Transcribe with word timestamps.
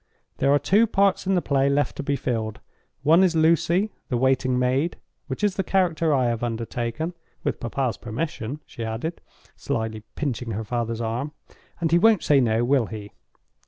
There 0.37 0.51
are 0.51 0.57
two 0.57 0.87
parts 0.87 1.27
in 1.27 1.35
the 1.35 1.43
play 1.43 1.69
left 1.69 1.95
to 1.97 2.01
be 2.01 2.15
filled. 2.15 2.59
One 3.03 3.21
is 3.23 3.35
Lucy, 3.35 3.91
the 4.09 4.17
waiting 4.17 4.57
maid; 4.57 4.97
which 5.27 5.43
is 5.43 5.57
the 5.57 5.63
character 5.63 6.11
I 6.11 6.25
have 6.25 6.41
undertaken—with 6.41 7.59
papa's 7.59 7.97
permission," 7.97 8.61
she 8.65 8.83
added, 8.83 9.21
slyly 9.55 10.01
pinching 10.15 10.53
her 10.53 10.63
father's 10.63 11.01
arm; 11.01 11.33
"and 11.79 11.91
he 11.91 11.99
won't 11.99 12.23
say 12.23 12.39
No, 12.41 12.65
will 12.65 12.87
he? 12.87 13.11